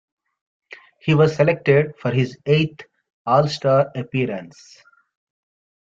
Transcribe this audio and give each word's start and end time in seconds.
He 0.99 1.13
was 1.13 1.35
selected 1.35 1.95
for 1.99 2.09
his 2.09 2.35
eighth 2.47 2.87
All-Star 3.27 3.91
appearance. 3.95 4.81